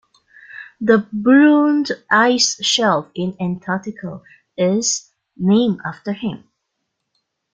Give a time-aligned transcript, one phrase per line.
[0.79, 4.21] The Brunt Ice Shelf in Antarctica
[4.57, 6.45] is named after him.